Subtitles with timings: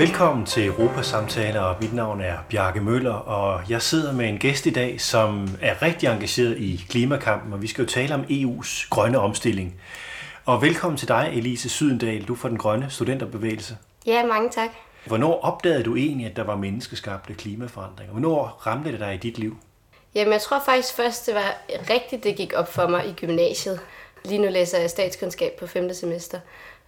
[0.00, 4.70] Velkommen til Europasamtaler, mit navn er Bjarke Møller, og jeg sidder med en gæst i
[4.70, 9.18] dag, som er rigtig engageret i klimakampen, og vi skal jo tale om EU's grønne
[9.18, 9.80] omstilling.
[10.44, 13.76] Og velkommen til dig, Elise Sydendal, du fra den grønne studenterbevægelse.
[14.06, 14.70] Ja, mange tak.
[15.06, 18.12] Hvornår opdagede du egentlig, at der var menneskeskabte klimaforandringer?
[18.12, 19.56] Hvornår ramte det dig i dit liv?
[20.14, 21.54] Jamen, jeg tror faktisk først, det var
[21.90, 23.80] rigtigt, det gik op for mig i gymnasiet.
[24.24, 25.94] Lige nu læser jeg statskundskab på 5.
[25.94, 26.38] semester.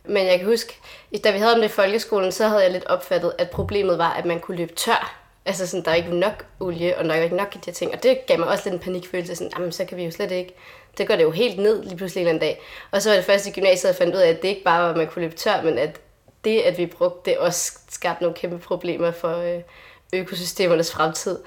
[0.04, 0.78] Men jeg kan huske,
[1.24, 4.12] da vi havde om det i folkeskolen, så havde jeg lidt opfattet, at problemet var,
[4.12, 5.18] at man kunne løbe tør.
[5.46, 7.72] Altså sådan, der er ikke nok olie, og der er ikke nok af de her
[7.72, 7.92] ting.
[7.92, 10.30] Og det gav mig også lidt en panikfølelse, sådan, jamen så kan vi jo slet
[10.30, 10.54] ikke.
[10.98, 12.62] Det går det jo helt ned lige pludselig en dag.
[12.90, 14.82] Og så var det først i gymnasiet, jeg fandt ud af, at det ikke bare
[14.82, 16.00] var, at man kunne løbe tør, men at
[16.44, 19.60] det, at vi brugte det, også skabte nogle kæmpe problemer for øh,
[20.12, 21.38] økosystemernes fremtid.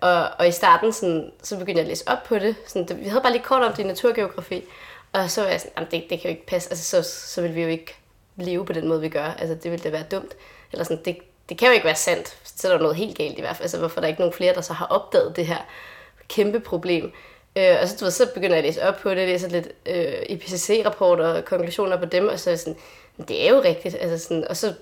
[0.00, 2.56] Og, og i starten, sådan, så begyndte jeg at læse op på det.
[2.66, 4.64] Sådan, vi havde bare lige kort om det i naturgeografi.
[5.12, 6.70] Og så var jeg sådan, det, det kan jo ikke passe.
[6.70, 7.94] Altså, så, så vil vi jo ikke
[8.36, 9.24] leve på den måde, vi gør.
[9.24, 10.36] Altså, det ville da være dumt.
[10.72, 12.36] Eller sådan, det, det kan jo ikke være sandt.
[12.44, 13.64] Så er der noget helt galt i hvert fald.
[13.64, 15.58] Altså, hvorfor er der ikke nogen flere, der så har opdaget det her
[16.28, 17.12] kæmpe problem?
[17.56, 19.68] Øh, og så, du ved, så begynder jeg at læse op på det, læser lidt
[19.86, 22.76] øh, IPCC-rapporter og konklusioner på dem, og så er jeg sådan,
[23.28, 23.96] det er jo rigtigt.
[24.00, 24.74] Altså sådan, og så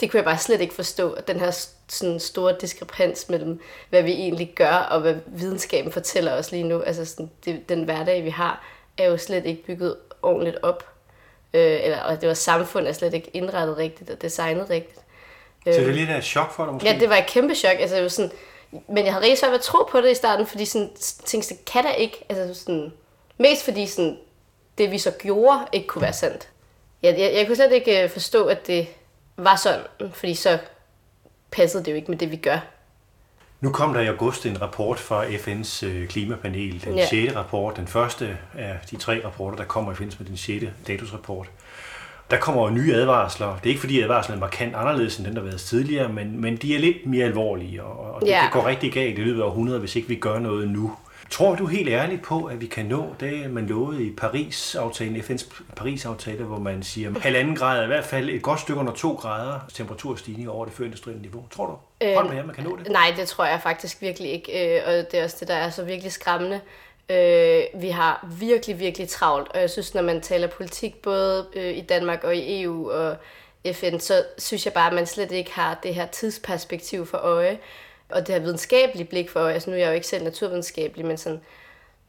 [0.00, 1.50] det kunne jeg bare slet ikke forstå, at den her
[1.88, 6.80] sådan store diskrepans mellem, hvad vi egentlig gør, og hvad videnskaben fortæller os lige nu.
[6.80, 8.64] Altså sådan, det, den hverdag, vi har,
[9.02, 10.86] er jo slet ikke bygget ordentligt op.
[11.54, 15.00] Øh, eller, og det var samfundet er slet ikke indrettet rigtigt og designet rigtigt.
[15.64, 16.88] Så det er lidt af et chok for dig måske?
[16.88, 17.76] Ja, det var et kæmpe chok.
[17.78, 18.30] Altså, det var sådan,
[18.88, 20.90] men jeg havde rigtig svært ved at tro på det i starten, fordi sådan,
[21.24, 22.24] tænkte, det kan da ikke.
[22.28, 22.92] Altså, sådan,
[23.38, 24.18] mest fordi sådan,
[24.78, 26.48] det vi så gjorde ikke kunne være sandt.
[27.02, 28.86] Jeg, jeg, jeg kunne slet ikke øh, forstå, at det
[29.36, 29.80] var sådan,
[30.12, 30.58] fordi så
[31.50, 32.58] passede det jo ikke med det, vi gør.
[33.60, 37.06] Nu kom der i august en rapport fra FN's øh, klimapanel, den ja.
[37.06, 37.36] 6.
[37.36, 40.64] rapport, den første af de tre rapporter, der kommer i forbindelse med den 6.
[40.82, 41.50] statusrapport.
[42.30, 43.46] Der kommer jo nye advarsler.
[43.46, 46.40] Det er ikke fordi advarslerne er markant anderledes end den, der har været tidligere, men,
[46.40, 48.40] men de er lidt mere alvorlige, og, og det ja.
[48.40, 50.96] kan gå rigtig galt i løbet af 100, hvis ikke vi gør noget nu.
[51.30, 55.62] Tror du helt ærligt på, at vi kan nå det, man lovede i Paris-aftalen, FN's
[55.76, 59.60] Paris-aftale, hvor man siger halvanden grad, i hvert fald et godt stykke under to grader
[59.74, 61.44] temperaturstigning over det førindustrielle niveau?
[61.50, 61.76] Tror du?
[62.02, 62.88] Hold med, man kan nå det?
[62.88, 65.70] Nej, det tror jeg faktisk virkelig ikke, øh, og det er også det, der er
[65.70, 66.60] så virkelig skræmmende.
[67.08, 71.76] Øh, vi har virkelig, virkelig travlt, og jeg synes, når man taler politik, både øh,
[71.76, 73.16] i Danmark og i EU og
[73.72, 77.58] FN, så synes jeg bare, at man slet ikke har det her tidsperspektiv for øje
[78.08, 81.18] og det her videnskabelige blik for, altså nu er jeg jo ikke selv naturvidenskabelig, men
[81.18, 81.40] sådan,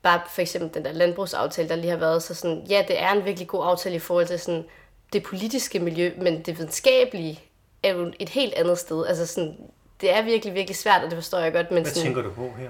[0.01, 3.11] bare for eksempel den der landbrugsaftale, der lige har været, så sådan, ja, det er
[3.11, 4.65] en virkelig god aftale i forhold til sådan,
[5.13, 7.39] det politiske miljø, men det videnskabelige
[7.83, 9.05] er jo et helt andet sted.
[9.05, 9.57] Altså sådan,
[10.01, 11.71] det er virkelig, virkelig svært, og det forstår jeg godt.
[11.71, 12.69] Men Hvad sådan, tænker du på her?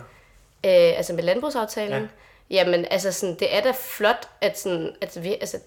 [0.65, 2.01] Øh, altså med landbrugsaftalen?
[2.01, 2.07] Ja.
[2.49, 5.57] Jamen, altså sådan, det er da flot, at, sådan, at vi, altså,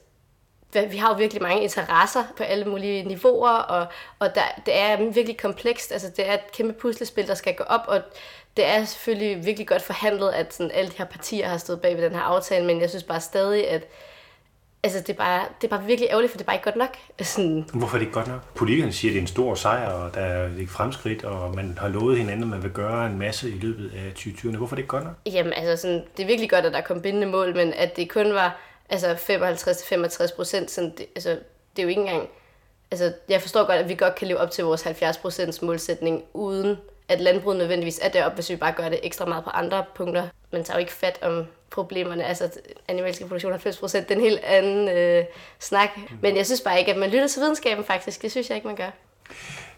[0.90, 3.86] vi har jo virkelig mange interesser på alle mulige niveauer, og,
[4.18, 5.92] og der, det er virkelig komplekst.
[5.92, 8.00] Altså, det er et kæmpe puslespil, der skal gå op, og
[8.56, 11.96] det er selvfølgelig virkelig godt forhandlet, at sådan, alle de her partier har stået bag
[11.96, 13.82] ved den her aftale, men jeg synes bare stadig, at
[14.84, 16.76] altså, det, er bare, det er bare virkelig ærgerligt, for det er bare ikke godt
[16.76, 16.96] nok.
[17.22, 17.64] Sådan.
[17.74, 18.54] Hvorfor er det ikke godt nok?
[18.54, 21.78] Politikerne siger, at det er en stor sejr, og der er et fremskridt, og man
[21.80, 24.56] har lovet hinanden, at man vil gøre en masse i løbet af 2020.
[24.56, 25.14] Hvorfor er det ikke godt nok?
[25.26, 28.10] Jamen, altså, sådan, det er virkelig godt, at der kom bindende mål, men at det
[28.10, 31.30] kun var altså 55-65 procent, sådan, det, altså,
[31.76, 32.28] det er jo ikke engang,
[32.90, 36.22] altså jeg forstår godt, at vi godt kan leve op til vores 70 procents målsætning,
[36.32, 36.76] uden
[37.08, 40.28] at landbruget nødvendigvis er deroppe, hvis vi bare gør det ekstra meget på andre punkter.
[40.52, 42.50] Man tager jo ikke fat om problemerne, altså
[42.88, 45.24] animalske produktion 90 procent, det er en helt anden øh,
[45.58, 45.88] snak.
[46.20, 48.66] Men jeg synes bare ikke, at man lytter til videnskaben faktisk, det synes jeg ikke,
[48.66, 48.90] man gør.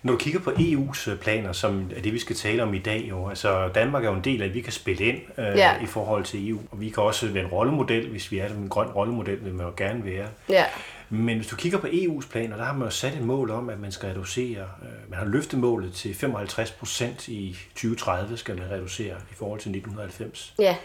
[0.03, 2.79] Når du kigger på EU's øh, planer, som er det, vi skal tale om i
[2.79, 5.57] dag, jo, altså Danmark er jo en del af, at vi kan spille ind øh,
[5.57, 5.83] ja.
[5.83, 8.69] i forhold til EU, og vi kan også være en rollemodel, hvis vi er en
[8.69, 10.27] grøn rollemodel, vil man jo gerne være.
[10.49, 10.65] Ja.
[11.11, 13.69] Men hvis du kigger på EU's planer, der har man jo sat et mål om,
[13.69, 18.59] at man skal reducere, øh, man har løftet målet til 55 procent i 2030, skal
[18.59, 20.55] man reducere i forhold til 1990.
[20.59, 20.77] Ja.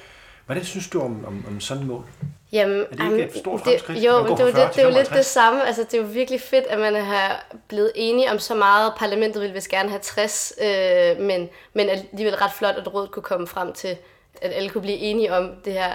[0.45, 2.05] Hvad synes du om, om, om sådan et mål?
[2.51, 3.99] Jamen, er det ikke et stort fremskridt?
[3.99, 5.67] Det, jo, men det, det, det er jo lidt det samme.
[5.67, 8.93] Altså, det er jo virkelig fedt, at man har blevet enige om så meget.
[8.97, 13.23] Parlamentet ville vist gerne have 60, øh, men, men alligevel ret flot, at rådet kunne
[13.23, 13.97] komme frem til,
[14.41, 15.93] at alle kunne blive enige om det her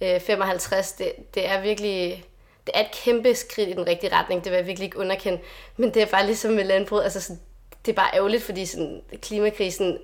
[0.00, 0.92] øh, 55.
[0.92, 2.24] Det, det er virkelig
[2.66, 4.44] det er et kæmpe skridt i den rigtige retning.
[4.44, 5.40] Det vil jeg virkelig ikke underkende.
[5.76, 7.02] Men det er bare ligesom med landbrug.
[7.02, 7.40] Altså, sådan,
[7.86, 9.98] det er bare ærgerligt, fordi sådan, klimakrisen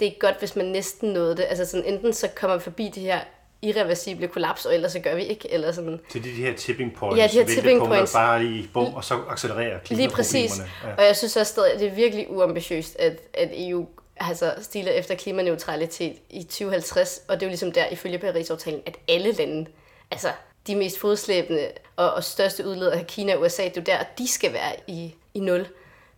[0.00, 1.46] det er godt, hvis man næsten nåede det.
[1.48, 3.20] Altså sådan, enten så kommer man forbi de her
[3.62, 5.52] irreversible kollaps, og ellers så gør vi ikke.
[5.52, 6.00] Eller sådan.
[6.12, 8.12] Så det er de her tipping points, ja, de her tipping points.
[8.12, 10.58] bare i bum, og så accelererer Lige præcis.
[10.58, 10.94] Ja.
[10.98, 13.86] Og jeg synes også stadig, at det er virkelig uambitiøst, at, at EU
[14.16, 18.96] altså stiler efter klimaneutralitet i 2050, og det er jo ligesom der, ifølge Paris-aftalen, at
[19.08, 19.66] alle lande,
[20.10, 20.28] altså
[20.66, 23.98] de mest fodslæbende og, og største udledere af Kina og USA, det er jo der,
[24.18, 25.66] de skal være i, i nul.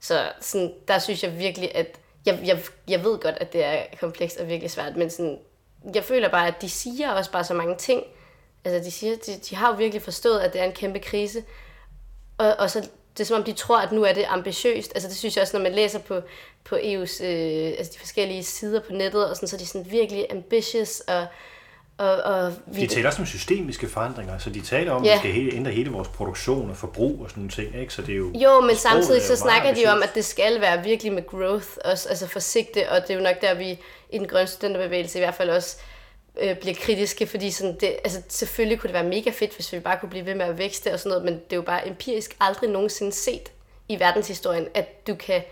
[0.00, 3.82] Så sådan, der synes jeg virkelig, at jeg, jeg, jeg ved godt, at det er
[4.00, 5.38] komplekst og virkelig svært, men sådan,
[5.94, 8.02] jeg føler bare, at de siger også bare så mange ting.
[8.64, 11.44] Altså, de, siger, de, de har jo virkelig forstået, at det er en kæmpe krise.
[12.38, 14.92] Og, og så det er som om, de tror, at nu er det ambitiøst.
[14.94, 16.20] Altså det synes jeg også, når man læser på,
[16.64, 19.90] på EU's, øh, altså de forskellige sider på nettet, og sådan, så er de sådan
[19.90, 21.26] virkelig ambitious og
[21.98, 22.80] og, og vi...
[22.80, 25.10] De taler også om systemiske forandringer, så de taler om, ja.
[25.10, 27.80] at vi skal hele, ændre hele vores produktion og forbrug og sådan nogle ting.
[27.80, 27.94] Ikke?
[27.94, 30.60] Så det er jo, jo, men samtidig så snakker de jo om, at det skal
[30.60, 33.78] være virkelig med growth, også, altså forsigtigt, og det er jo nok der, vi
[34.10, 35.76] i den grønne studenterbevægelse i hvert fald også
[36.40, 39.80] øh, bliver kritiske, fordi sådan det, altså selvfølgelig kunne det være mega fedt, hvis vi
[39.80, 41.88] bare kunne blive ved med at vækste og sådan noget, men det er jo bare
[41.88, 43.52] empirisk aldrig nogensinde set
[43.88, 45.42] i verdenshistorien, at du kan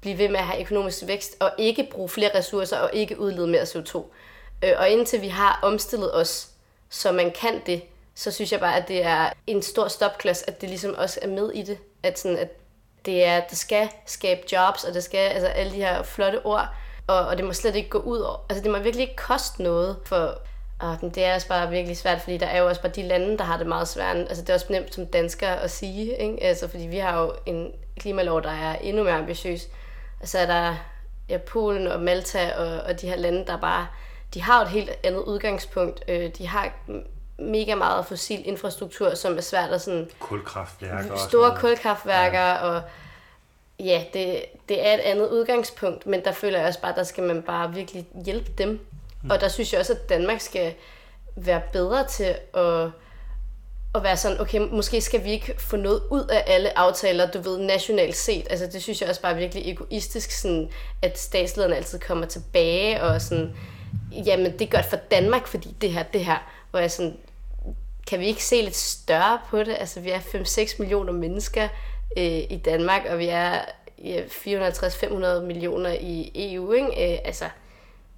[0.00, 3.46] blive ved med at have økonomisk vækst og ikke bruge flere ressourcer og ikke udlede
[3.46, 4.02] mere CO2.
[4.62, 6.48] Øh, og indtil vi har omstillet os,
[6.90, 7.82] så man kan det,
[8.14, 11.28] så synes jeg bare, at det er en stor stopklods, at det ligesom også er
[11.28, 11.78] med i det.
[12.02, 12.48] At, sådan, at
[13.06, 16.68] det, er, det skal skabe jobs, og det skal altså alle de her flotte ord,
[17.06, 18.46] og, og det må slet ikke gå ud over.
[18.48, 20.38] Altså det må virkelig ikke koste noget, for
[20.80, 23.02] ah, og det er også bare virkelig svært, fordi der er jo også bare de
[23.02, 24.16] lande, der har det meget svært.
[24.16, 26.42] Altså det er også nemt som dansker at sige, ikke?
[26.42, 29.68] Altså fordi vi har jo en klimalov, der er endnu mere ambitiøs.
[30.20, 30.76] Og så er der
[31.28, 33.86] ja, Polen og Malta og, og de her lande, der bare
[34.34, 36.04] de har et helt andet udgangspunkt.
[36.08, 36.72] Øh, de har
[37.38, 40.10] mega meget fossil infrastruktur, som er svært at sådan...
[40.18, 41.16] Kulkraftværker.
[41.16, 42.54] Store kulkraftværker, ja.
[42.54, 42.82] og
[43.80, 47.24] ja, det, det er et andet udgangspunkt, men der føler jeg også bare, der skal
[47.24, 48.86] man bare virkelig hjælpe dem.
[49.22, 49.30] Mm.
[49.30, 50.74] Og der synes jeg også, at Danmark skal
[51.36, 52.90] være bedre til at,
[53.94, 57.40] at være sådan, okay, måske skal vi ikke få noget ud af alle aftaler, du
[57.40, 58.46] ved, nationalt set.
[58.50, 60.70] Altså det synes jeg også bare er virkelig egoistisk, sådan,
[61.02, 63.56] at statslederne altid kommer tilbage og sådan,
[64.26, 66.38] jamen det er godt for Danmark, fordi det her, det her,
[66.70, 67.16] hvor jeg sådan,
[68.06, 69.76] kan vi ikke se lidt større på det?
[69.80, 71.68] Altså vi er 5-6 millioner mennesker
[72.16, 73.58] øh, i Danmark, og vi er
[74.04, 77.12] ja, 450-500 millioner i EU, ikke?
[77.12, 77.44] Øh, altså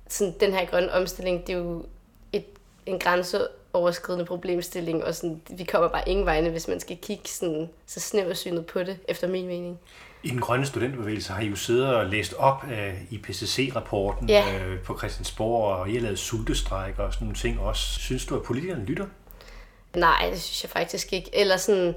[0.09, 1.87] sådan den her grønne omstilling, det er jo
[2.32, 2.44] et,
[2.87, 7.71] en grænseoverskridende problemstilling, og sådan, vi kommer bare ingen vegne, hvis man skal kigge sådan,
[7.87, 9.79] så snæversynet på det, efter min mening.
[10.25, 14.44] I den grønne studenterbevægelse har I jo siddet og læst op af IPCC-rapporten ja.
[14.59, 18.00] øh, på Christiansborg, og I har lavet sultestræk og sådan nogle ting også.
[18.00, 19.06] Synes du, at politikerne lytter?
[19.97, 21.31] Nej, det synes jeg faktisk ikke.
[21.32, 21.94] Eller sådan,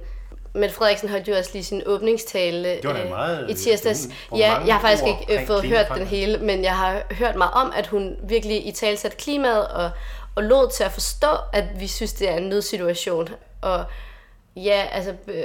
[0.53, 4.09] Mette Frederiksen holdt jo også lige sin åbningstale det var meget, i tirsdags.
[4.35, 7.53] Ja, jeg har faktisk ikke øh, fået hørt den hele, men jeg har hørt meget
[7.53, 9.89] om, at hun virkelig i talsat klimaet og,
[10.35, 13.29] og lod til at forstå, at vi synes, det er en nødsituation.
[13.61, 13.85] Og
[14.63, 15.43] Ja, altså, øh,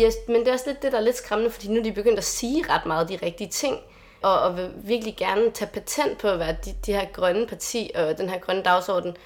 [0.00, 1.92] yes, men det er også lidt det, der er lidt skræmmende, fordi nu er de
[1.92, 3.78] begyndt at sige ret meget de rigtige ting,
[4.22, 7.90] og, og vil virkelig gerne tage patent på at være de, de her grønne parti
[7.94, 9.16] og den her grønne dagsorden.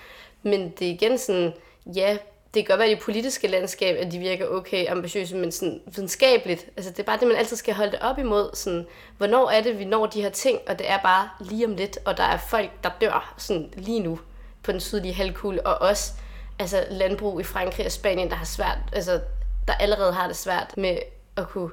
[0.42, 1.52] Men det er igen sådan,
[1.94, 2.16] ja,
[2.54, 5.80] det kan godt være i det politiske landskab, at de virker okay ambitiøse, men sådan
[5.86, 6.66] videnskabeligt.
[6.76, 8.50] Altså det er bare det, man altid skal holde det op imod.
[8.54, 8.86] Sådan,
[9.18, 11.98] hvornår er det, vi når de her ting, og det er bare lige om lidt,
[12.04, 14.20] og der er folk, der dør sådan lige nu
[14.62, 16.12] på den sydlige halvkugle, og også
[16.58, 19.20] altså landbrug i Frankrig og Spanien, der har svært, altså
[19.68, 20.98] der allerede har det svært med
[21.36, 21.70] at kunne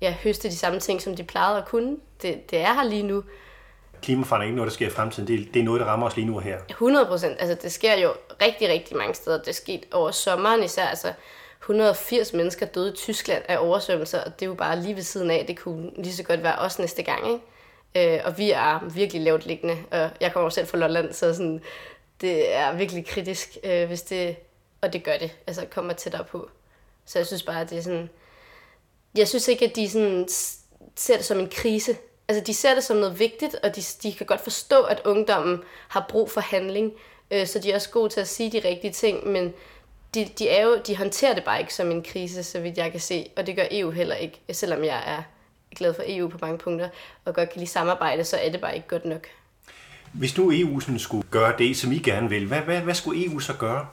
[0.00, 1.96] ja, høste de samme ting, som de plejede at kunne.
[2.22, 3.22] Det, det er her lige nu.
[4.02, 5.28] Klimaforandring er ikke noget, der sker i fremtiden.
[5.28, 6.58] Det, det er noget, der rammer os lige nu og her.
[6.68, 7.36] 100 procent.
[7.40, 9.42] Altså, det sker jo rigtig, rigtig mange steder.
[9.42, 10.86] Det skete over sommeren især.
[10.86, 11.12] Altså,
[11.60, 15.30] 180 mennesker døde i Tyskland af oversvømmelser, og det er jo bare lige ved siden
[15.30, 15.44] af.
[15.48, 18.14] Det kunne lige så godt være os næste gang, ikke?
[18.14, 21.60] Øh, og vi er virkelig lavt liggende, og jeg kommer selv fra Lolland, så sådan,
[22.20, 24.36] det er virkelig kritisk, øh, hvis det,
[24.80, 26.50] og det gør det, altså kommer tættere på.
[27.04, 28.10] Så jeg synes bare, at det er sådan,
[29.16, 30.28] jeg synes ikke, at de sådan
[30.96, 31.96] ser det som en krise.
[32.28, 35.62] Altså de ser det som noget vigtigt, og de, de kan godt forstå, at ungdommen
[35.88, 36.92] har brug for handling,
[37.30, 39.54] øh, så de er også gode til at sige de rigtige ting, men
[40.14, 42.90] de, de, er jo, de håndterer det bare ikke som en krise, så vidt jeg
[42.90, 45.22] kan se, og det gør EU heller ikke, selvom jeg er
[45.76, 46.88] glad for EU på mange punkter,
[47.24, 49.28] og godt kan lide samarbejde, så er det bare ikke godt nok.
[50.18, 53.24] Hvis nu EU sådan skulle gøre det, som I gerne vil, hvad, hvad, hvad skulle
[53.24, 53.86] EU så gøre?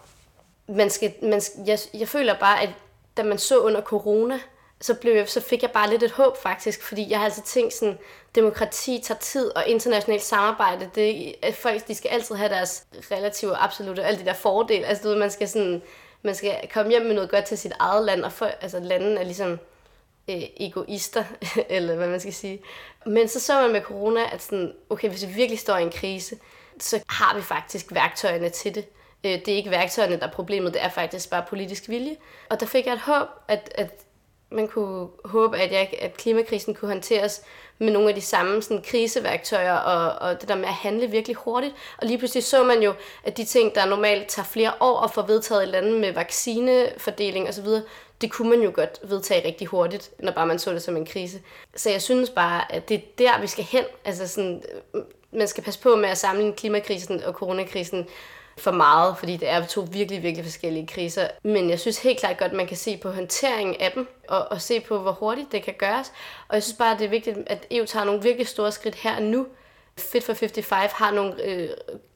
[0.67, 2.69] Man skal, man skal, jeg, jeg føler bare, at
[3.17, 4.39] da man så under corona,
[4.81, 7.43] så, blev jeg, så fik jeg bare lidt et håb faktisk, fordi jeg har altid
[7.43, 7.97] tænkt sådan,
[8.35, 13.51] demokrati tager tid, og internationalt samarbejde, det, at folk de skal altid have deres relative
[13.51, 14.85] og absolute, alle de der fordele.
[14.85, 15.81] Altså du ved, man skal sådan,
[16.21, 19.19] man skal komme hjem med noget godt til sit eget land, og for, altså landene
[19.19, 19.59] er ligesom
[20.29, 21.23] øh, egoister,
[21.69, 22.61] eller hvad man skal sige.
[23.05, 25.91] Men så så man med corona, at sådan, okay, hvis vi virkelig står i en
[25.91, 26.35] krise,
[26.79, 28.85] så har vi faktisk værktøjerne til det.
[29.23, 32.15] Øh, det er ikke værktøjerne, der er problemet, det er faktisk bare politisk vilje.
[32.49, 34.03] Og der fik jeg et håb, at, at
[34.51, 37.41] man kunne håbe, at, jeg, at klimakrisen kunne håndteres
[37.79, 41.35] med nogle af de samme sådan, kriseværktøjer og, og det der med at handle virkelig
[41.35, 41.75] hurtigt.
[41.97, 45.11] Og lige pludselig så man jo, at de ting, der normalt tager flere år at
[45.11, 47.67] få vedtaget i lande med vaccinefordeling osv.,
[48.23, 51.05] det kunne man jo godt vedtage rigtig hurtigt, når bare man så det som en
[51.05, 51.41] krise.
[51.75, 53.83] Så jeg synes bare, at det er der, vi skal hen.
[54.05, 54.63] Altså sådan,
[54.93, 55.01] øh,
[55.31, 58.07] man skal passe på med at sammenligne klimakrisen og coronakrisen
[58.57, 61.27] for meget, fordi det er to virkelig, virkelig forskellige kriser.
[61.43, 64.61] Men jeg synes helt klart godt, man kan se på håndteringen af dem, og, og
[64.61, 66.13] se på, hvor hurtigt det kan gøres.
[66.47, 69.15] Og jeg synes bare, det er vigtigt, at EU tager nogle virkelig store skridt her
[69.15, 69.47] og nu.
[69.97, 71.69] Fit for 55 har nogle øh,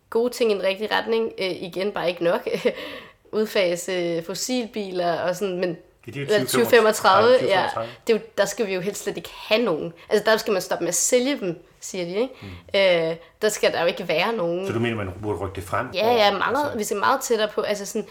[0.09, 1.33] gode ting i en rigtig retning.
[1.37, 2.47] Øh, igen, bare ikke nok.
[3.31, 5.77] Udfase øh, fossilbiler og sådan, men
[6.11, 7.69] det er 2035, ja,
[8.07, 9.93] det er jo, der skal vi jo helst slet ikke have nogen.
[10.09, 12.33] Altså der skal man stoppe med at sælge dem, siger de, ikke?
[12.41, 12.47] Mm.
[12.75, 14.67] Øh, der skal der jo ikke være nogen.
[14.67, 15.87] Så du mener, man burde rykke det frem?
[15.93, 16.77] Ja, ja, meget, altså...
[16.77, 17.61] vi skal meget tættere på.
[17.61, 18.07] Altså sådan,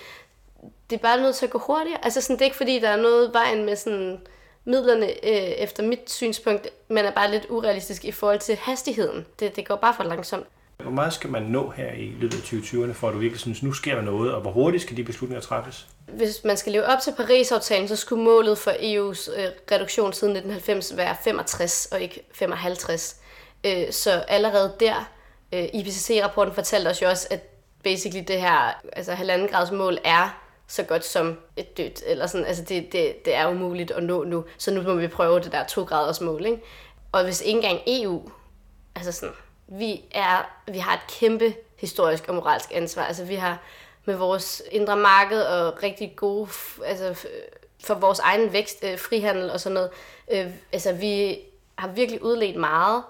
[0.91, 2.05] det er bare nødt til at gå hurtigere.
[2.05, 4.21] Altså sådan, det er ikke fordi, der er noget vejen med sådan
[4.65, 9.27] midlerne, øh, efter mit synspunkt, men er bare lidt urealistisk i forhold til hastigheden.
[9.41, 10.47] Det, det går bare for langsomt.
[10.83, 13.63] Hvor meget skal man nå her i løbet af 2020'erne, for at du virkelig synes,
[13.63, 15.87] nu sker der noget, og hvor hurtigt skal de beslutninger træffes?
[16.07, 20.37] Hvis man skal leve op til Paris-aftalen, så skulle målet for EU's øh, reduktion siden
[20.37, 23.17] 1990 være 65 og ikke 55.
[23.65, 25.11] Øh, så allerede der,
[25.53, 27.41] øh, IPCC-rapporten fortalte os jo også, at
[27.83, 32.47] basically det her altså halvanden grads mål er så godt som et dødt, eller sådan,
[32.47, 35.53] altså det, det, det er umuligt at nå nu, så nu må vi prøve det
[35.53, 36.63] der to graders mål, ikke?
[37.13, 38.31] Og hvis ikke engang EU,
[38.95, 39.35] altså sådan,
[39.69, 43.05] vi, er, vi har et kæmpe historisk og moralsk ansvar.
[43.05, 43.59] Altså vi har
[44.05, 46.49] med vores indre marked og rigtig gode,
[46.85, 47.27] altså
[47.85, 49.91] for vores egen vækst, øh, frihandel og sådan noget.
[50.31, 51.39] Øh, altså vi
[51.77, 53.03] har virkelig udledt meget,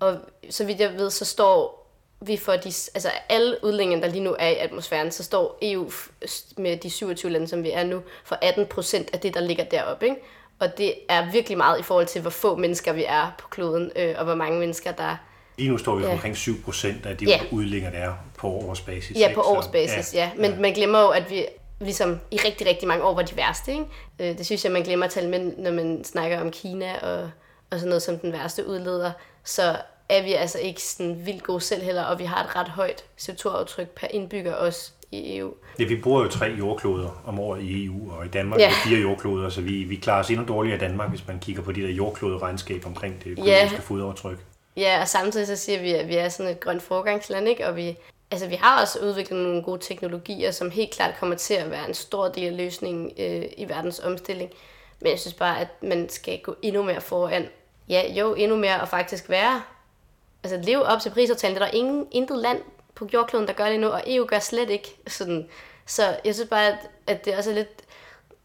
[0.00, 0.18] og
[0.50, 1.86] så vidt jeg ved, så står
[2.20, 5.90] vi for de, altså alle udlændinge, der lige nu er i atmosfæren, så står EU
[6.56, 9.64] med de 27 lande, som vi er nu, for 18 procent af det, der ligger
[9.64, 10.06] deroppe.
[10.06, 10.20] Ikke?
[10.58, 13.92] Og det er virkelig meget i forhold til, hvor få mennesker vi er på kloden,
[13.96, 15.16] øh, og hvor mange mennesker, der
[15.58, 16.12] Lige nu står vi ja.
[16.12, 17.40] omkring 7 procent af de ja.
[17.50, 19.16] udlænger, der er på årsbasis.
[19.18, 20.18] Ja, på årsbasis, ja.
[20.18, 20.30] ja.
[20.36, 20.60] Men ja.
[20.60, 21.44] man glemmer jo, at vi
[21.80, 23.72] ligesom i rigtig, rigtig mange år var de værste.
[23.72, 23.84] Ikke?
[24.18, 27.30] Øh, det synes jeg, man glemmer at tale med, når man snakker om Kina og,
[27.70, 29.12] og sådan noget som den værste udleder.
[29.44, 29.76] Så
[30.08, 33.04] er vi altså ikke sådan vildt gode selv heller, og vi har et ret højt
[33.20, 35.54] CO2-aftryk per indbygger også i EU.
[35.78, 38.68] Ja, vi bruger jo tre jordkloder om året i EU, og i Danmark ja.
[38.68, 41.62] er fire jordkloder, så vi, vi klarer os endnu dårligere i Danmark, hvis man kigger
[41.62, 43.80] på de der jordkloderegnskab omkring det økonomiske ja.
[43.80, 44.38] fodaftryk.
[44.76, 47.66] Ja, og samtidig så siger vi, at vi er sådan et grønt foregangsland, ikke?
[47.66, 47.98] og vi,
[48.30, 51.88] altså, vi har også udviklet nogle gode teknologier, som helt klart kommer til at være
[51.88, 54.50] en stor del af løsningen øh, i verdens omstilling.
[55.00, 57.48] Men jeg synes bare, at man skal gå endnu mere foran.
[57.88, 59.62] Ja, jo, endnu mere og faktisk være,
[60.42, 61.56] altså leve op til prisaftalen.
[61.56, 62.62] Det er der ingen, intet land
[62.94, 65.48] på jordkloden, der gør det nu, og EU gør slet ikke sådan.
[65.86, 67.82] Så jeg synes bare, at, at det er også lidt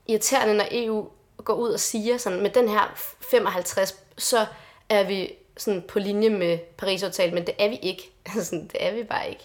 [0.08, 1.08] irriterende, når EU
[1.38, 2.94] går ud og siger sådan, med den her
[3.32, 4.46] 55, så
[4.90, 8.12] er vi sådan på linje med Paris-aftalen, men det er vi ikke.
[8.36, 9.44] Altså, det er vi bare ikke.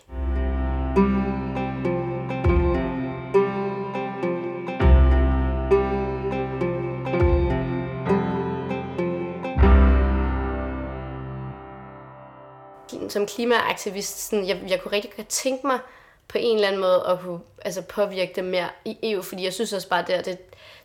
[13.09, 15.79] Som klimaaktivist, sådan, jeg, jeg kunne rigtig godt tænke mig
[16.28, 19.52] på en eller anden måde at kunne altså, påvirke det mere i EU, fordi jeg
[19.52, 20.38] synes også bare, at det,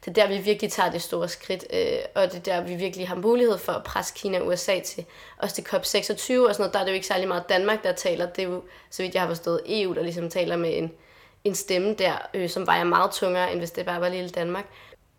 [0.06, 2.76] det er der, vi virkelig tager det store skridt, øh, og det er der, vi
[2.76, 5.06] virkelig har mulighed for at presse Kina og USA til,
[5.38, 7.92] også til COP26 og sådan noget, der er det jo ikke særlig meget Danmark, der
[7.92, 10.92] taler, det er jo, så vidt jeg har forstået, EU, der ligesom taler med en,
[11.44, 14.66] en stemme der, øh, som vejer meget tungere, end hvis det bare var lille Danmark.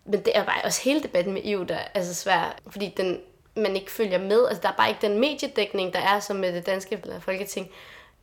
[0.05, 3.19] Men det er bare også hele debatten med EU, der er altså svær, fordi den,
[3.55, 4.47] man ikke følger med.
[4.47, 7.69] Altså, der er bare ikke den mediedækning, der er som med det danske folketing.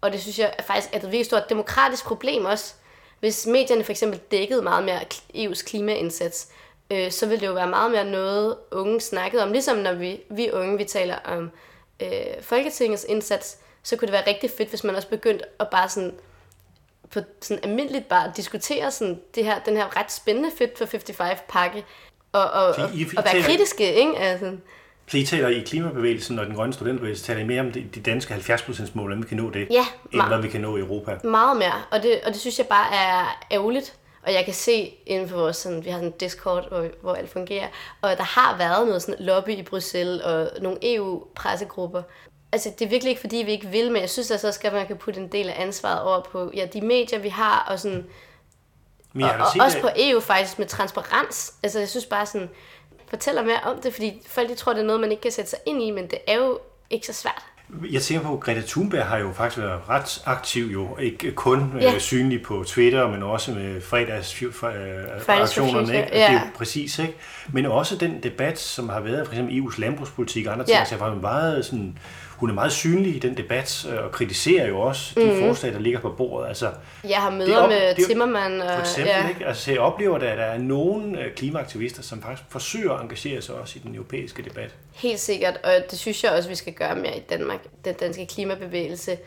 [0.00, 2.75] Og det synes jeg er faktisk er et virkelig stort demokratisk problem også.
[3.21, 5.00] Hvis medierne for eksempel dækkede meget mere
[5.35, 6.49] EU's klimaindsats,
[6.90, 9.52] øh, så ville det jo være meget mere noget, unge snakkede om.
[9.52, 11.50] Ligesom når vi, vi unge vi taler om
[12.02, 15.88] øh, Folketingets indsats, så kunne det være rigtig fedt, hvis man også begyndte at bare
[15.88, 16.14] sådan
[17.11, 21.40] på sådan almindeligt bare diskutere sådan det her, den her ret spændende Fit for 55
[21.49, 21.85] pakke,
[22.33, 22.75] og, og, og,
[23.16, 24.19] og være kritiske, ikke?
[24.19, 24.57] Altså.
[25.11, 28.00] Så I taler i klimabevægelsen og den grønne studentbevægelse, taler I mere om de, de
[28.00, 30.81] danske 70% mål, hvordan vi kan nå det, ja, end hvad vi kan nå i
[30.81, 31.19] Europa?
[31.25, 33.95] Meget mere, og det, og det synes jeg bare er ærgerligt.
[34.23, 37.14] Og jeg kan se inden for vores, sådan, vi har sådan en Discord, hvor, hvor
[37.14, 37.69] alt fungerer,
[38.00, 42.02] og der har været noget sådan lobby i Bruxelles og nogle EU-pressegrupper.
[42.52, 44.73] Altså, det er virkelig ikke, fordi vi ikke vil, men jeg synes, at så skal
[44.73, 47.81] man kan putte en del af ansvaret over på ja, de medier, vi har, og
[47.81, 48.07] sådan,
[49.12, 49.83] men og, og også det.
[49.83, 51.55] på EU faktisk med transparens.
[51.62, 52.50] Altså, jeg synes bare sådan,
[53.11, 55.50] fortæller mere om det, fordi folk de tror, det er noget, man ikke kan sætte
[55.50, 56.59] sig ind i, men det er jo
[56.90, 57.43] ikke så svært.
[57.90, 61.73] Jeg tænker på, at Greta Thunberg har jo faktisk været ret aktiv, jo ikke kun
[61.81, 61.95] ja.
[61.95, 64.49] øh, synlig på Twitter, men også med fredags øh,
[65.95, 66.09] ikke?
[66.12, 66.19] Ja.
[66.19, 67.14] Det er jo præcis, ikke?
[67.52, 70.85] Men også den debat, som har været for eksempel EU's landbrugspolitik og andre ting, ja.
[70.85, 71.99] så var meget sådan,
[72.41, 75.41] hun er meget synlig i den debat, øh, og kritiserer jo også de mm.
[75.41, 76.49] forslag, der ligger på bordet.
[76.49, 76.71] Altså,
[77.05, 78.61] jeg har møder op, med det, Timmermann.
[78.61, 79.29] Og, for eksempel, ja.
[79.29, 79.47] ikke?
[79.47, 83.55] Altså, jeg oplever, at der er nogle øh, klimaaktivister, som faktisk forsøger at engagere sig
[83.55, 84.75] også i den europæiske debat.
[84.95, 87.61] Helt sikkert, og det synes jeg også, vi skal gøre mere i Danmark.
[87.85, 89.19] Den danske klimabevægelse.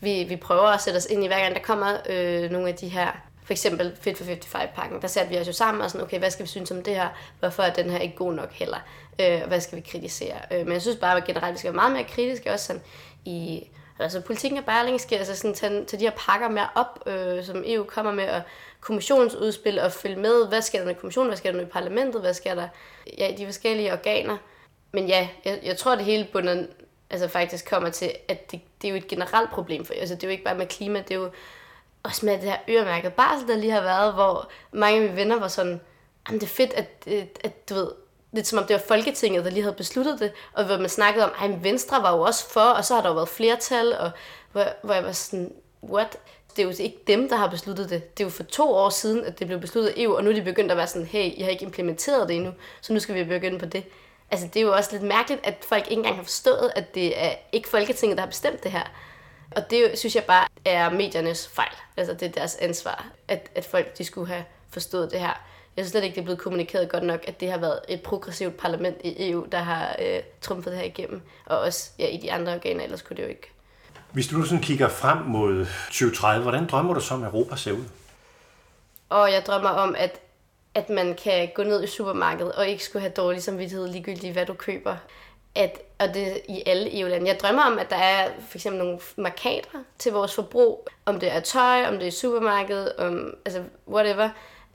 [0.00, 2.74] Vi, vi prøver at sætte os ind i, hver gang der kommer øh, nogle af
[2.74, 3.08] de her
[3.44, 6.30] for eksempel Fit for 55-pakken, der satte vi os jo sammen og sådan, okay, hvad
[6.30, 7.08] skal vi synes om det her?
[7.40, 8.76] Hvorfor er den her ikke god nok heller?
[9.20, 10.36] Øh, hvad skal vi kritisere?
[10.50, 12.82] Øh, men jeg synes bare, at generelt, vi skal være meget mere kritiske, også sådan
[13.24, 17.44] i altså politikken af Berlingske, altså sådan tage, tage de her pakker mere op, øh,
[17.44, 18.42] som EU kommer med, og
[18.80, 22.34] kommissionsudspil, og følge med, hvad sker der med kommissionen, hvad sker der med parlamentet, hvad
[22.34, 22.68] sker der
[23.18, 24.36] ja, de forskellige organer.
[24.92, 26.66] Men ja, jeg, jeg tror, det hele bunder
[27.10, 30.24] altså faktisk kommer til, at det, det er jo et generelt problem for altså det
[30.24, 31.30] er jo ikke bare med klima, det er jo
[32.02, 35.38] også med det her øremærket barsel, der lige har været, hvor mange af mine venner
[35.38, 35.80] var sådan,
[36.28, 37.88] jamen det er fedt, at, at, at du ved,
[38.32, 41.24] lidt som om det var Folketinget, der lige havde besluttet det, og hvor man snakkede
[41.24, 44.10] om, at Venstre var jo også for, og så har der jo været flertal, og
[44.52, 46.16] hvor, hvor jeg var sådan, what?
[46.56, 48.18] Det er jo ikke dem, der har besluttet det.
[48.18, 50.30] Det er jo for to år siden, at det blev besluttet af EU, og nu
[50.30, 53.00] er de begyndt at være sådan, hey, I har ikke implementeret det endnu, så nu
[53.00, 53.84] skal vi begynde på det.
[54.30, 57.24] Altså, det er jo også lidt mærkeligt, at folk ikke engang har forstået, at det
[57.24, 58.84] er ikke Folketinget, der har bestemt det her.
[59.56, 61.76] Og det synes jeg bare er mediernes fejl.
[61.96, 65.51] Altså, det er deres ansvar, at, at folk de skulle have forstået det her.
[65.76, 68.02] Jeg synes slet ikke, det er blevet kommunikeret godt nok, at det har været et
[68.02, 71.22] progressivt parlament i EU, der har øh, trumfet det her igennem.
[71.46, 73.50] Og også ja, i de andre organer, ellers kunne det jo ikke.
[74.12, 77.72] Hvis du nu sådan kigger frem mod 2030, hvordan drømmer du så om Europa ser
[77.72, 77.84] ud?
[79.08, 80.20] Og jeg drømmer om, at,
[80.74, 84.46] at man kan gå ned i supermarkedet og ikke skulle have dårlig samvittighed ligegyldigt, hvad
[84.46, 84.96] du køber.
[85.54, 87.28] At, og det i alle EU-lande.
[87.28, 90.88] Jeg drømmer om, at der er for eksempel nogle markader til vores forbrug.
[91.04, 94.28] Om det er tøj, om det er supermarkedet, om, altså whatever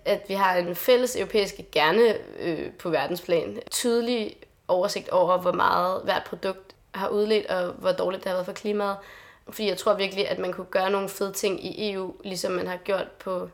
[0.08, 4.36] at vi har en fælles europæisk, gerne øh, på verdensplan, tydelig
[4.68, 8.54] oversigt over, hvor meget hvert produkt har udledt, og hvor dårligt det har været for
[8.54, 8.98] klimaet.
[9.50, 12.68] Fordi jeg tror virkelig, at man kunne gøre nogle fede ting i EU, ligesom man
[12.68, 13.50] har gjort på,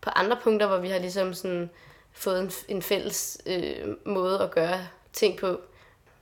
[0.00, 1.70] på andre punkter, hvor vi har ligesom sådan
[2.12, 4.78] fået en, en fælles øh, måde at gøre
[5.12, 5.60] ting på.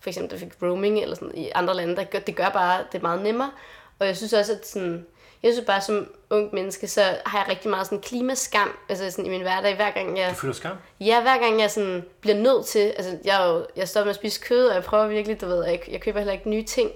[0.01, 1.97] For eksempel, der fik roaming eller sådan i andre lande.
[1.97, 3.51] Der gør, det gør bare det meget nemmere.
[3.99, 5.07] Og jeg synes også, at sådan,
[5.43, 9.27] jeg synes bare, som ung menneske, så har jeg rigtig meget sådan klimaskam altså sådan
[9.27, 9.77] i min hverdag.
[9.77, 10.77] Hver gang jeg, du føler skam?
[11.01, 14.17] Ja, hver gang jeg sådan bliver nødt til, altså jeg, jo, jeg stopper med at
[14.17, 16.91] spise kød, og jeg prøver virkelig, du ved, jeg, jeg køber heller ikke nye ting.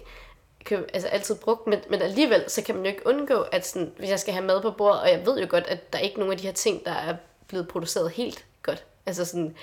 [0.59, 3.67] Jeg køber altså altid brugt, men, men alligevel, så kan man jo ikke undgå, at
[3.67, 5.99] sådan, hvis jeg skal have mad på bordet, og jeg ved jo godt, at der
[5.99, 7.15] er ikke nogen af de her ting, der er
[7.49, 8.85] blevet produceret helt godt.
[9.07, 9.57] Altså sådan,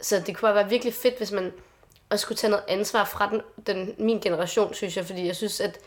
[0.00, 1.52] så det kunne bare være virkelig fedt, hvis man
[2.10, 5.60] også skulle tage noget ansvar fra den, den, min generation, synes jeg, fordi jeg synes,
[5.60, 5.78] at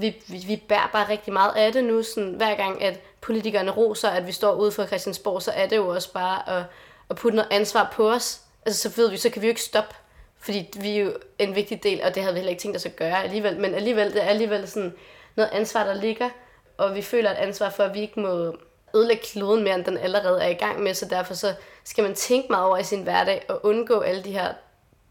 [0.00, 2.02] vi, vi, vi bærer bare rigtig meget af det nu.
[2.02, 5.76] Sådan, hver gang, at politikerne roser, at vi står ude for Christiansborg, så er det
[5.76, 6.64] jo også bare at,
[7.10, 8.40] at putte noget ansvar på os.
[8.66, 9.94] Altså, så ved vi, så kan vi jo ikke stoppe.
[10.40, 12.86] Fordi vi er jo en vigtig del, og det havde vi heller ikke tænkt os
[12.86, 13.60] at gøre alligevel.
[13.60, 14.94] Men alligevel, det er alligevel sådan
[15.36, 16.30] noget ansvar, der ligger.
[16.76, 18.56] Og vi føler et ansvar for, at vi ikke må
[18.94, 20.94] ødelægge kloden mere, end den allerede er i gang med.
[20.94, 24.32] Så derfor så skal man tænke meget over i sin hverdag og undgå alle de
[24.32, 24.52] her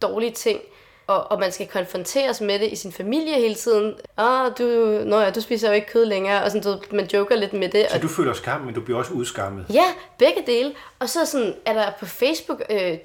[0.01, 0.61] dårlige ting,
[1.07, 3.93] og, og man skal konfronteres med det i sin familie hele tiden.
[4.17, 4.63] Åh, oh, du,
[5.05, 7.69] nå ja, du spiser jo ikke kød længere, og sådan, du, man joker lidt med
[7.69, 7.85] det.
[7.89, 9.65] Så og, du føler skam, men du bliver også udskammet?
[9.73, 9.85] Ja,
[10.17, 10.73] begge dele.
[10.99, 12.97] Og så sådan, er der på Facebook, øh,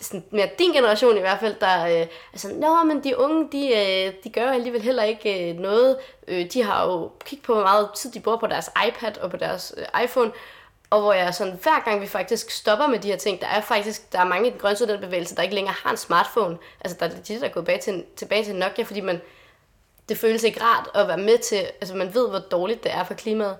[0.00, 3.48] sådan, mere din generation i hvert fald, der øh, er sådan, nå, men de unge,
[3.52, 5.96] de, øh, de gør alligevel heller ikke øh, noget.
[6.28, 9.30] Øh, de har jo kigget på, hvor meget tid de bruger på deres iPad og
[9.30, 10.30] på deres øh, iPhone,
[10.92, 13.60] og hvor jeg sådan, hver gang vi faktisk stopper med de her ting, der er
[13.60, 16.58] faktisk, der er mange i den grønne bevægelse, der ikke længere har en smartphone.
[16.80, 19.20] Altså der er de, der er gået tilbage til, tilbage til Nokia, fordi man,
[20.08, 23.04] det føles ikke rart at være med til, altså man ved, hvor dårligt det er
[23.04, 23.56] for klimaet.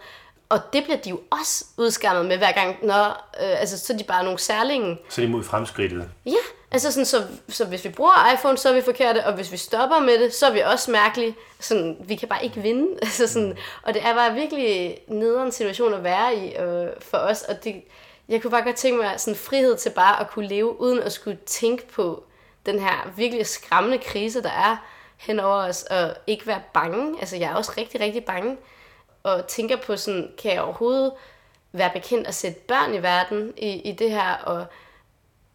[0.52, 3.06] Og det bliver de jo også udskammet med hver gang, når,
[3.42, 4.98] øh, altså så er de bare nogle særlinge.
[5.08, 6.08] Så er de mod fremskridtet?
[6.26, 9.52] Ja, altså sådan, så, så hvis vi bruger iPhone, så er vi forkerte, og hvis
[9.52, 11.34] vi stopper med det, så er vi også mærkelige.
[11.60, 12.86] Sådan, vi kan bare ikke vinde.
[13.02, 17.42] Altså sådan, og det er bare virkelig nederen situation at være i øh, for os,
[17.42, 17.82] og det,
[18.28, 21.12] jeg kunne bare godt tænke mig sådan frihed til bare at kunne leve, uden at
[21.12, 22.24] skulle tænke på
[22.66, 24.76] den her virkelig skræmmende krise, der er
[25.16, 27.20] hen over os, og ikke være bange.
[27.20, 28.56] Altså, jeg er også rigtig, rigtig bange
[29.22, 31.12] og tænker på sådan, kan jeg overhovedet
[31.72, 34.66] være bekendt at sætte børn i verden i, i det her, og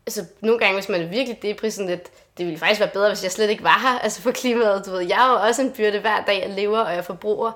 [0.08, 3.10] altså, nogle gange, hvis man er virkelig det sådan lidt, det ville faktisk være bedre,
[3.10, 5.62] hvis jeg slet ikke var her, altså for klimaet, du ved, jeg er jo også
[5.62, 7.52] en byrde hver dag, jeg lever, og jeg forbruger.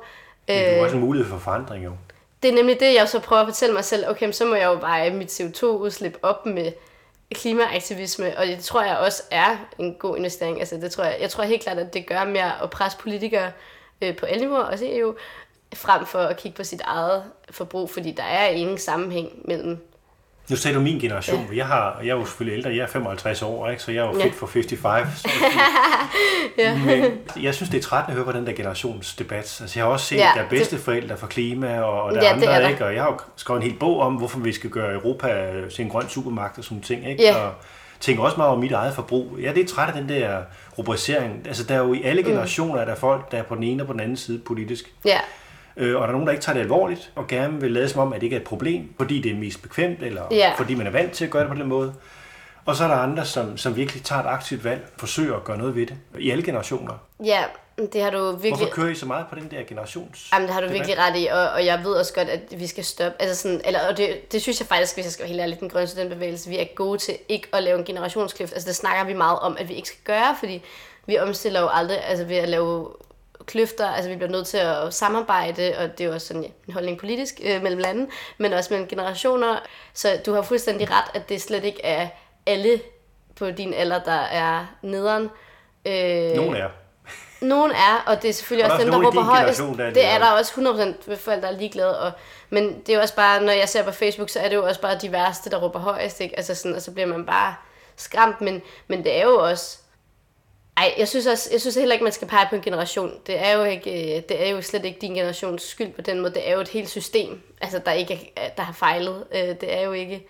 [0.47, 1.91] Men du har også en mulighed for forandring, jo.
[2.43, 4.65] Det er nemlig det, jeg så prøver at fortælle mig selv, okay, så må jeg
[4.65, 6.71] jo veje mit CO2-udslip op med
[7.36, 10.60] klimaaktivisme, og det tror jeg også er en god investering.
[10.60, 13.52] Altså, det tror jeg, jeg tror helt klart, at det gør mere at presse politikere
[14.02, 15.15] øh, på alle niveauer, også i EU,
[15.74, 19.78] frem for at kigge på sit eget forbrug, fordi der er ingen sammenhæng mellem
[20.50, 21.58] Nu sagde du min generation, ja.
[21.58, 23.84] jeg, har, jeg er jo selvfølgelig ældre, jeg er 55 år, ikke?
[23.84, 24.26] så jeg er jo ja.
[24.26, 25.08] fit for 55.
[25.22, 25.30] Så
[26.58, 26.78] ja.
[26.78, 29.62] Men jeg synes, det er trættende at høre på den der generationsdebat.
[29.62, 32.30] Altså, jeg har også set, ja, der er bedsteforældre for klima, og, og der ja,
[32.30, 32.70] er andre, er der.
[32.70, 32.86] ikke?
[32.86, 35.86] og jeg har jo skrevet en hel bog om, hvorfor vi skal gøre Europa til
[35.86, 37.10] en grøn supermagt og sådan ting.
[37.10, 37.24] Ikke?
[37.24, 37.36] Ja.
[37.36, 37.54] Og
[38.02, 39.40] tænker også meget over mit eget forbrug.
[39.42, 40.42] Ja, det er træt af den der
[40.78, 41.42] rubricering.
[41.48, 42.28] Altså, der er jo i alle mm.
[42.28, 42.86] generationer, mm.
[42.86, 44.92] der er folk, der er på den ene og på den anden side politisk.
[45.06, 45.20] Ja.
[45.78, 48.02] Øh, og der er nogen, der ikke tager det alvorligt, og gerne vil lade som
[48.02, 50.54] om, at det ikke er et problem, fordi det er mest bekvemt, eller ja.
[50.58, 51.94] fordi man er vant til at gøre det på den måde.
[52.66, 55.58] Og så er der andre, som, som virkelig tager et aktivt valg, forsøger at gøre
[55.58, 56.94] noget ved det, i alle generationer.
[57.26, 57.44] Ja,
[57.94, 58.58] det har du virkelig...
[58.58, 60.30] Hvorfor kører I så meget på den der generations...
[60.34, 60.80] Jamen, det har du debat?
[60.80, 63.22] virkelig ret i, og, og jeg ved også godt, at vi skal stoppe...
[63.22, 65.60] Altså sådan, eller, og det, det synes jeg faktisk, hvis jeg skal være helt ærlig,
[65.60, 68.54] den grønne studentbevægelse, vi er gode til ikke at lave en generationskløft.
[68.54, 70.64] Altså det snakker vi meget om, at vi ikke skal gøre, fordi
[71.06, 72.88] vi omstiller jo aldrig altså ved at lave
[73.52, 76.50] kløfter, altså vi bliver nødt til at samarbejde, og det er jo også sådan ja,
[76.68, 79.60] en holdning politisk øh, mellem lande, men også mellem generationer.
[79.94, 82.08] Så du har fuldstændig ret, at det slet ikke er
[82.46, 82.82] alle
[83.36, 85.30] på din alder, der er nederen.
[85.86, 86.70] Øh, Nogen er.
[87.42, 89.62] Nogen er, og det er selvfølgelig og også dem, der råber højst.
[89.96, 90.54] Det er der også
[91.06, 92.00] 100% ved folk, der er ligeglade.
[92.00, 92.12] Og,
[92.50, 94.66] men det er jo også bare, når jeg ser på Facebook, så er det jo
[94.66, 96.22] også bare de værste, der råber højst.
[96.22, 96.38] Ikke?
[96.38, 97.56] Altså sådan, og så bliver man bare
[97.96, 98.42] skræmt.
[98.42, 99.78] Men, men det er jo også
[100.82, 103.12] ej, jeg synes, også, jeg synes heller ikke, man skal pege på en generation.
[103.28, 106.20] Det er, jo ikke, øh, det er jo slet ikke din generations skyld på den
[106.20, 106.34] måde.
[106.34, 109.24] Det er jo et helt system, altså, der, ikke er, der har fejlet.
[109.36, 110.28] Øh, det er jo ikke...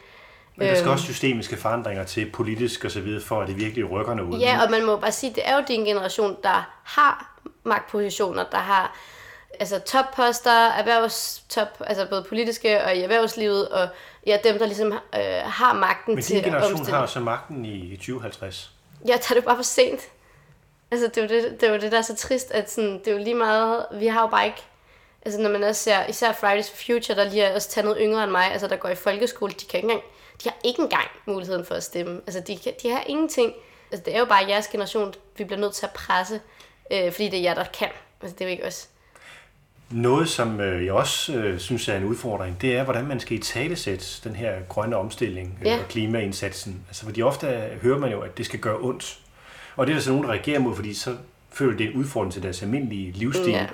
[0.55, 3.91] Men der skal også systemiske forandringer til, politisk og så videre, for at det virkelig
[3.91, 4.39] rykker noget ud.
[4.39, 8.57] Ja, og man må bare sige, det er jo din generation, der har magtpositioner, der
[8.57, 8.97] har
[9.59, 13.87] altså topposter, erhvervstop, altså både politiske og i erhvervslivet, og
[14.27, 17.65] ja, dem, der ligesom øh, har magten til at Men din generation har så magten
[17.65, 18.71] i 2050.
[19.07, 20.01] Ja, tager det bare for sent.
[20.91, 22.99] Altså, det er jo det, det, er jo det der er så trist, at sådan,
[22.99, 24.61] det er jo lige meget, vi har jo bare ikke,
[25.25, 28.23] altså når man også ser, især Fridays for Future, der lige er også tandet yngre
[28.23, 30.01] end mig, altså der går i folkeskole, de kan ikke engang,
[30.43, 32.21] de har ikke engang muligheden for at stemme.
[32.27, 33.53] Altså, de, kan, de har ingenting.
[33.91, 36.41] Altså, det er jo bare jeres generation, vi bliver nødt til at presse,
[36.91, 37.89] øh, fordi det er jer, der kan.
[38.21, 38.87] Altså, det er jo ikke os.
[39.89, 43.37] Noget, som øh, jeg også øh, synes er en udfordring, det er, hvordan man skal
[43.37, 45.79] i talesætte den her grønne omstilling øh, ja.
[45.79, 46.85] og klimaindsatsen.
[46.87, 47.47] Altså, fordi ofte
[47.81, 49.19] hører man jo, at det skal gøre ondt.
[49.75, 51.15] Og det er der så nogen, der reagerer mod, fordi så
[51.51, 53.51] føler det en udfordring til deres almindelige livsstil.
[53.51, 53.67] Ja.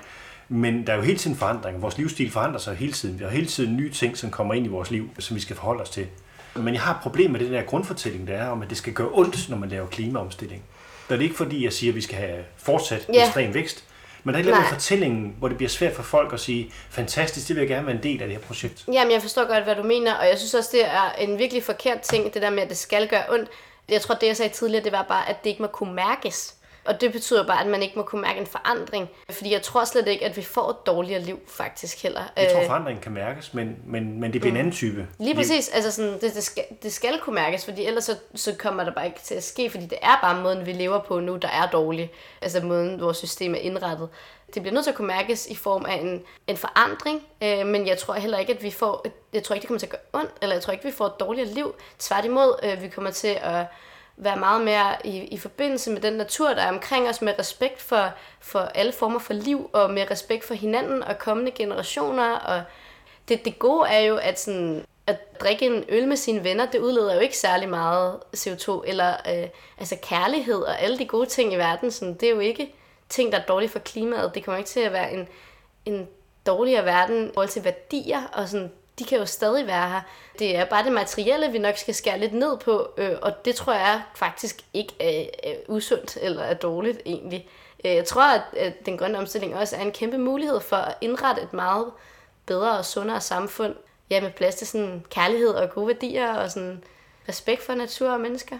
[0.48, 1.82] Men der er jo hele tiden forandring.
[1.82, 3.18] Vores livsstil forandrer sig hele tiden.
[3.18, 5.56] Vi har hele tiden nye ting, som kommer ind i vores liv, som vi skal
[5.56, 6.06] forholde os til.
[6.54, 8.92] Men jeg har et problem med den der grundfortælling, der er om, at det skal
[8.92, 10.62] gøre ondt, når man laver klimaomstilling.
[11.08, 13.24] Det er ikke fordi, jeg siger, at vi skal have fortsat ja.
[13.24, 13.84] ekstrem vækst.
[14.24, 17.48] Men der er ikke en fortælling, hvor det bliver svært for folk at sige, fantastisk,
[17.48, 18.84] det vil jeg gerne være en del af det her projekt.
[18.92, 21.62] Jamen, jeg forstår godt, hvad du mener, og jeg synes også, det er en virkelig
[21.62, 23.48] forkert ting, det der med, at det skal gøre ondt
[23.88, 26.57] jeg tror, det jeg sagde tidligere, det var bare, at det ikke må kunne mærkes.
[26.88, 29.08] Og det betyder bare, at man ikke må kunne mærke en forandring.
[29.30, 32.22] Fordi jeg tror slet ikke, at vi får et dårligere liv faktisk heller.
[32.36, 34.56] Jeg tror, øh, forandringen kan mærkes, men, men, men det bliver mm.
[34.56, 35.68] en anden type Lige præcis.
[35.68, 38.92] Altså sådan, det, det, skal, det skal kunne mærkes, fordi ellers så, så kommer der
[38.92, 41.48] bare ikke til at ske, fordi det er bare måden, vi lever på nu, der
[41.48, 42.12] er dårlig.
[42.42, 44.08] Altså måden, vores system er indrettet.
[44.54, 47.86] Det bliver nødt til at kunne mærkes i form af en, en forandring, øh, men
[47.86, 50.20] jeg tror heller ikke, at vi får, jeg tror ikke, det kommer til at gøre
[50.20, 51.74] ondt, eller jeg tror ikke, vi får et dårligere liv.
[51.98, 53.66] Tværtimod, øh, vi kommer til at
[54.18, 57.82] være meget mere i, i forbindelse med den natur, der er omkring os, med respekt
[57.82, 62.30] for, for alle former for liv, og med respekt for hinanden og kommende generationer.
[62.32, 62.62] Og
[63.28, 66.78] det, det gode er jo, at, sådan, at drikke en øl med sine venner, det
[66.78, 71.52] udleder jo ikke særlig meget CO2, eller øh, altså kærlighed og alle de gode ting
[71.52, 72.74] i verden, sådan, det er jo ikke
[73.08, 74.34] ting, der er dårlige for klimaet.
[74.34, 75.28] Det kommer ikke til at være en,
[75.84, 76.08] en
[76.46, 80.00] dårligere verden i forhold til værdier, og sådan, de kan jo stadig være her.
[80.38, 83.54] Det er bare det materielle, vi nok skal skære lidt ned på, øh, og det
[83.54, 87.48] tror jeg faktisk ikke er, er usundt eller er dårligt egentlig.
[87.84, 90.94] Øh, jeg tror, at, at den grønne omstilling også er en kæmpe mulighed for at
[91.00, 91.86] indrette et meget
[92.46, 93.74] bedre og sundere samfund,
[94.10, 96.84] ja, med plads til sådan kærlighed og gode værdier og sådan
[97.28, 98.58] respekt for natur og mennesker.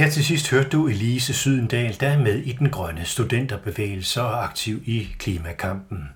[0.00, 4.44] Her til sidst hørte du Elise Sydendal, der er med i den grønne studenterbevægelse og
[4.44, 6.08] aktiv i klimakampen.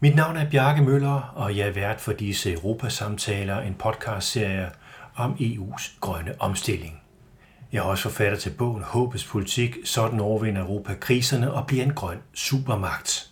[0.00, 4.70] Mit navn er Bjarke Møller, og jeg er vært for disse Europasamtaler, en podcastserie
[5.16, 7.00] om EU's grønne omstilling.
[7.72, 11.94] Jeg er også forfatter til bogen Håbets politik, sådan overvinder Europa kriserne og bliver en
[11.94, 13.30] grøn supermagt.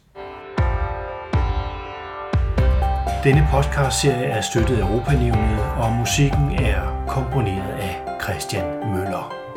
[3.24, 9.47] Denne podcastserie er støttet af Europanævnet, og musikken er komponeret af Christian Møller.